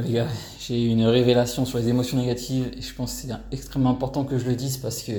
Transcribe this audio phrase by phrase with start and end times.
[0.00, 0.28] les gars,
[0.58, 4.24] j'ai eu une révélation sur les émotions négatives et je pense que c'est extrêmement important
[4.24, 5.12] que je le dise parce que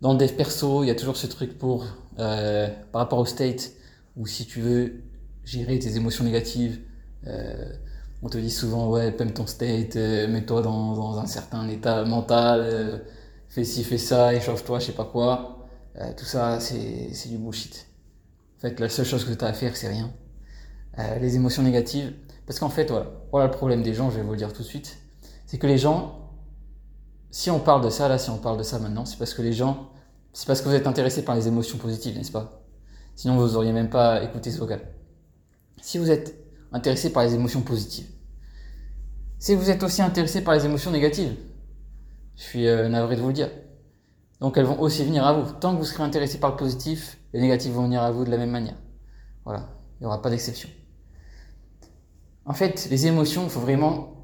[0.00, 1.86] dans le dev perso, il y a toujours ce truc pour,
[2.18, 3.72] euh, par rapport au state,
[4.16, 5.02] où si tu veux
[5.44, 6.80] gérer tes émotions négatives,
[7.26, 7.72] euh,
[8.22, 12.04] on te dit souvent, ouais, pème ton state, euh, mets-toi dans, dans, un certain état
[12.04, 12.98] mental, euh,
[13.48, 15.66] fais ci, fais ça, échange-toi, je sais pas quoi.
[16.00, 17.86] Euh, tout ça, c'est du bullshit.
[18.58, 20.12] En fait, la seule chose que tu as à faire, c'est rien.
[21.20, 22.12] les émotions négatives,
[22.46, 24.62] parce qu'en fait, voilà, voilà le problème des gens, je vais vous le dire tout
[24.62, 24.98] de suite,
[25.46, 26.30] c'est que les gens,
[27.30, 29.42] si on parle de ça, là, si on parle de ça maintenant, c'est parce que
[29.42, 29.90] les gens,
[30.32, 32.62] c'est parce que vous êtes intéressé par les émotions positives, n'est-ce pas?
[33.14, 34.80] Sinon, vous auriez même pas écouté ce vocal.
[35.80, 36.34] Si vous êtes
[36.72, 38.06] intéressé par les émotions positives,
[39.38, 41.34] si vous êtes aussi intéressé par les émotions négatives,
[42.36, 43.50] je suis euh, navré de vous le dire.
[44.40, 45.52] Donc elles vont aussi venir à vous.
[45.52, 48.30] Tant que vous serez intéressé par le positif, les négatifs vont venir à vous de
[48.30, 48.76] la même manière.
[49.44, 49.68] Voilà,
[49.98, 50.68] il n'y aura pas d'exception.
[52.44, 54.14] En fait, les émotions, il faut vraiment,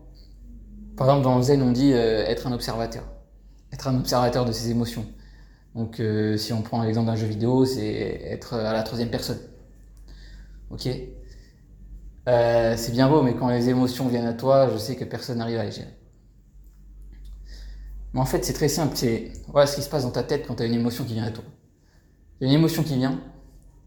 [0.96, 3.04] par exemple dans le zen, on dit euh, être un observateur.
[3.72, 5.06] Être un observateur de ses émotions.
[5.74, 7.86] Donc euh, si on prend l'exemple d'un jeu vidéo, c'est
[8.24, 9.38] être à la troisième personne.
[10.70, 10.88] Ok?
[12.28, 15.38] Euh, C'est bien beau, mais quand les émotions viennent à toi, je sais que personne
[15.38, 15.94] n'arrive à les gérer.
[18.12, 18.96] Mais en fait, c'est très simple.
[18.96, 21.14] C'est voilà ce qui se passe dans ta tête quand tu as une émotion qui
[21.14, 21.44] vient à toi.
[22.40, 23.20] Y a une émotion qui vient,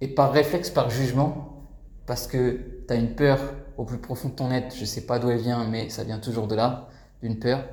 [0.01, 1.60] et par réflexe, par jugement,
[2.05, 3.39] parce que tu as une peur
[3.77, 6.19] au plus profond de ton être, je sais pas d'où elle vient, mais ça vient
[6.19, 6.89] toujours de là,
[7.21, 7.63] d'une peur,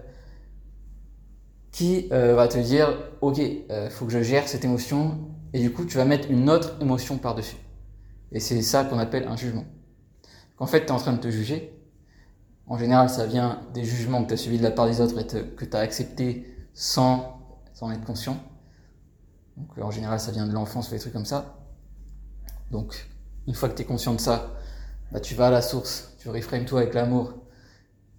[1.73, 2.89] qui euh, va te dire,
[3.21, 3.41] ok,
[3.71, 5.19] euh, faut que je gère cette émotion,
[5.53, 7.56] et du coup, tu vas mettre une autre émotion par-dessus.
[8.33, 9.65] Et c'est ça qu'on appelle un jugement.
[10.56, 11.75] Qu'en fait, tu es en train de te juger.
[12.67, 15.19] En général, ça vient des jugements que tu as suivis de la part des autres
[15.19, 17.41] et que tu as accepté sans,
[17.73, 18.37] sans être conscient.
[19.56, 21.59] Donc, en général, ça vient de l'enfance ou des trucs comme ça.
[22.71, 23.09] Donc,
[23.49, 24.55] une fois que tu es conscient de ça,
[25.11, 27.33] bah, tu vas à la source, tu reframes toi avec l'amour,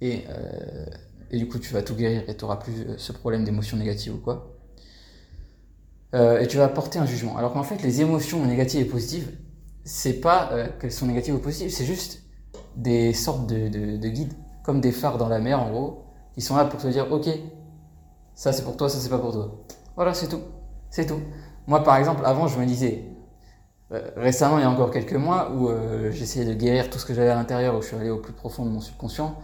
[0.01, 0.85] et, euh,
[1.29, 3.77] et du coup tu vas tout guérir et tu n'auras plus euh, ce problème d'émotions
[3.77, 4.55] négatives ou quoi.
[6.15, 7.37] Euh, et tu vas apporter un jugement.
[7.37, 9.31] Alors qu'en fait, les émotions négatives et positives,
[9.83, 10.49] c'est pas
[10.79, 12.23] qu'elles sont négatives ou positives, c'est juste
[12.75, 14.33] des sortes de, de, de, guides,
[14.63, 17.29] comme des phares dans la mer en gros, qui sont là pour te dire ok,
[18.33, 19.63] ça c'est pour toi, ça c'est pas pour toi.
[19.95, 20.41] Voilà, c'est tout.
[20.89, 21.21] C'est tout.
[21.67, 23.05] Moi par exemple, avant je me disais,
[23.91, 27.13] récemment, il y a encore quelques mois, où euh, j'essayais de guérir tout ce que
[27.13, 29.35] j'avais à l'intérieur, où je suis allé au plus profond de mon subconscient,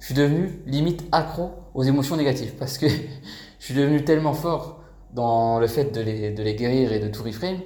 [0.00, 2.86] je suis devenu limite accro aux émotions négatives, parce que
[3.58, 4.80] je suis devenu tellement fort
[5.14, 7.60] dans le fait de les, de les guérir et de tout reframe,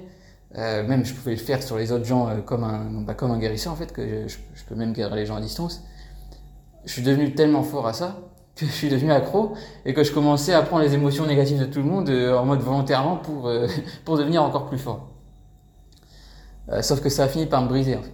[0.57, 3.31] euh, même je pouvais le faire sur les autres gens euh, comme un, bah, comme
[3.31, 5.83] un guérisseur en fait, que je, je, peux même guérir les gens à distance.
[6.85, 8.19] Je suis devenu tellement fort à ça
[8.55, 11.65] que je suis devenu accro et que je commençais à prendre les émotions négatives de
[11.65, 13.51] tout le monde en mode volontairement pour,
[14.05, 15.12] pour devenir encore plus fort.
[16.69, 17.95] Euh, sauf que ça a fini par me briser.
[17.95, 18.13] En fait.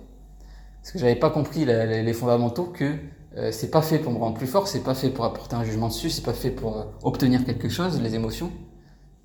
[0.81, 2.95] Parce que j'avais pas compris les fondamentaux que
[3.37, 5.63] euh, c'est pas fait pour me rendre plus fort, c'est pas fait pour apporter un
[5.63, 8.51] jugement dessus, c'est pas fait pour euh, obtenir quelque chose, les émotions.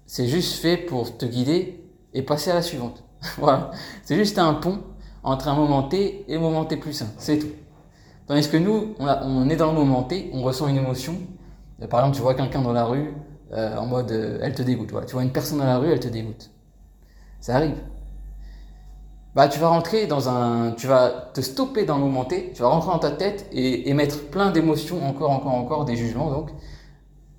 [0.07, 3.05] C'est juste fait pour te guider et passer à la suivante.
[3.39, 3.71] voilà.
[4.03, 4.81] C'est juste un pont
[5.23, 7.07] entre un moment T et un moment T plus 1.
[7.17, 7.53] C'est tout.
[8.27, 11.15] Tandis que nous, on, on, est dans le moment T, on ressent une émotion.
[11.89, 13.15] Par exemple, tu vois quelqu'un dans la rue,
[13.53, 14.91] euh, en mode, euh, elle te dégoûte.
[14.91, 15.07] Voilà.
[15.07, 16.51] Tu vois une personne dans la rue, elle te dégoûte.
[17.41, 17.77] Ça arrive
[19.35, 22.63] bah, tu vas rentrer dans un, tu vas te stopper dans le moment T, tu
[22.63, 26.51] vas rentrer dans ta tête et émettre plein d'émotions, encore, encore, encore, des jugements, donc,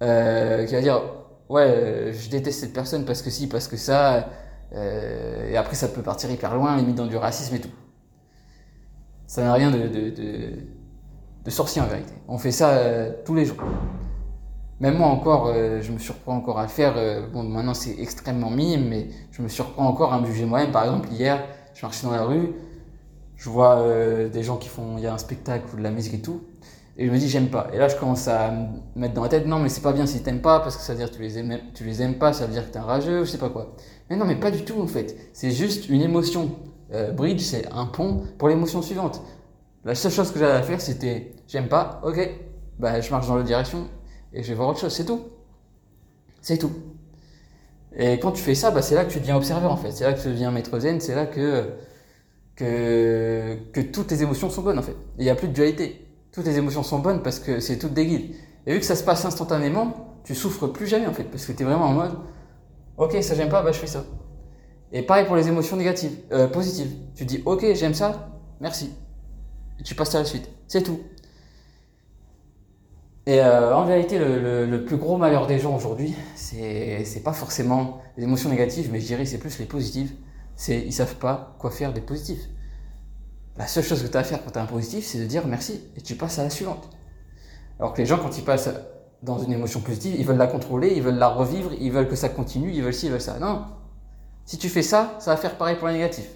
[0.04, 1.02] euh, qui va dire,
[1.50, 4.28] ouais, je déteste cette personne parce que si, parce que ça,
[4.74, 7.70] euh, et après ça peut partir hyper loin, limite dans du racisme et tout.
[9.28, 10.50] Ça n'a rien de, de, de,
[11.44, 12.14] de, sorcier en vérité.
[12.28, 13.58] On fait ça euh, tous les jours.
[14.80, 16.94] Même moi encore, euh, je me surprends encore à le faire.
[16.98, 20.72] Euh, bon, maintenant c'est extrêmement minime, mais je me surprends encore à me juger moi-même.
[20.72, 21.44] Par exemple, hier,
[21.76, 22.54] je marchais dans la rue,
[23.36, 25.92] je vois euh, des gens qui font, il y a un spectacle ou de la
[25.92, 26.42] musique et tout,
[26.98, 27.68] et je me dis j'aime pas.
[27.74, 30.06] Et là je commence à me mettre dans la tête, non mais c'est pas bien
[30.08, 32.18] si t'aimes pas, parce que ça veut dire que tu les aimes, tu les aimes
[32.18, 33.76] pas, ça veut dire que t'es un rageux, je sais pas quoi.
[34.10, 36.56] Mais non mais pas du tout en fait, c'est juste une émotion.
[36.94, 39.22] Euh, bridge c'est un pont pour l'émotion suivante.
[39.84, 42.30] La seule chose que j'avais à faire c'était j'aime pas, ok,
[42.80, 43.88] bah je marche dans l'autre direction
[44.34, 45.22] et je vais voir autre chose, c'est tout.
[46.42, 46.72] C'est tout.
[47.98, 49.92] Et quand tu fais ça, bah, c'est là que tu deviens observeur en fait.
[49.92, 51.00] C'est là que tu deviens maître zen.
[51.00, 51.70] C'est là que,
[52.56, 54.96] que, que toutes tes émotions sont bonnes en fait.
[55.18, 56.06] Il n'y a plus de dualité.
[56.32, 58.36] Toutes les émotions sont bonnes parce que c'est toutes des guides.
[58.68, 61.24] Et vu que ça se passe instantanément, tu souffres plus jamais en fait.
[61.24, 62.12] Parce que tu es vraiment en mode,
[62.98, 64.04] ok, ça j'aime pas, bah je fais ça.
[64.92, 66.92] Et pareil pour les émotions négatives, euh, positives.
[67.16, 68.92] Tu dis, ok, j'aime ça, merci.
[69.80, 70.50] Et tu passes à la suite.
[70.68, 71.00] C'est tout.
[73.28, 77.34] Et euh, en vérité, le, le, le, plus gros malheur des gens aujourd'hui, c'est pas
[77.34, 80.14] forcément les émotions négatives, mais je dirais c'est plus les positives.
[80.56, 82.48] C'est ils savent pas quoi faire des positifs.
[83.58, 85.26] La seule chose que tu as à faire quand tu as un positif, c'est de
[85.26, 86.90] dire merci et tu passes à la suivante.
[87.80, 88.70] Alors que les gens, quand ils passent
[89.24, 92.16] dans une émotion positive, ils veulent la contrôler, ils veulent la revivre, ils veulent que
[92.16, 93.40] ça continue, ils veulent ci, ils veulent ça.
[93.40, 93.66] Non.
[94.46, 96.30] Si tu fais ça, ça va faire pareil pour les négatifs.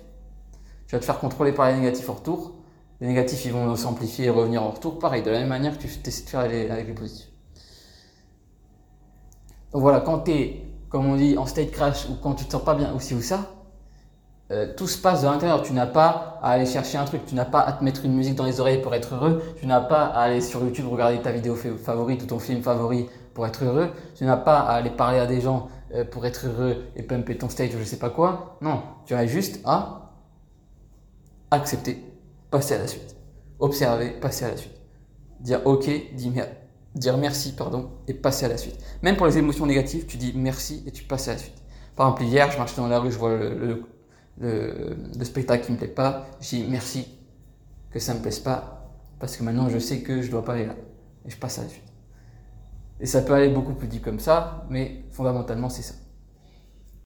[0.88, 2.56] Tu vas te faire contrôler par les négatifs en retour.
[3.01, 5.00] Les négatifs, ils vont s'amplifier et revenir en retour.
[5.00, 7.30] Pareil, de la même manière que tu essaies de faire avec les positifs.
[9.72, 12.51] Donc voilà, quand tu es, comme on dit, en state crash ou quand tu te
[12.51, 13.51] sens pas bien ou ci ou ça,
[14.51, 15.62] euh, tout se passe de l'intérieur.
[15.62, 18.13] Tu n'as pas à aller chercher un truc, tu n'as pas à te mettre une
[18.13, 21.22] musique dans les oreilles pour être heureux, tu n'as pas à aller sur YouTube regarder
[21.22, 24.90] ta vidéo favorite ou ton film favori pour être heureux, tu n'as pas à aller
[24.90, 28.00] parler à des gens euh, pour être heureux et pumper ton stage ou je sais
[28.00, 28.57] pas quoi.
[28.62, 30.13] Non, tu as juste à
[31.52, 32.04] accepter,
[32.51, 33.16] passer à la suite,
[33.60, 34.75] observer, passer à la suite,
[35.40, 35.90] dire ok,
[36.96, 38.78] dire merci pardon et passer à la suite.
[39.01, 41.62] Même pour les émotions négatives, tu dis merci et tu passes à la suite.
[41.96, 43.84] Par exemple, hier, je marchais dans la rue, je vois le
[44.40, 47.07] le, spectacle qui me plaît pas, je dis merci
[47.92, 50.66] que ça me plaise pas, parce que maintenant je sais que je dois pas aller
[50.66, 50.75] là.
[51.25, 51.84] Et je passe à la suite.
[53.00, 55.95] Et ça peut aller beaucoup plus dit comme ça, mais fondamentalement c'est ça.